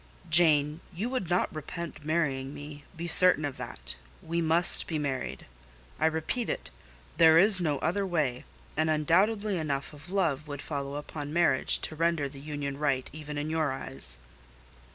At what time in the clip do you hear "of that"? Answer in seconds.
3.45-3.97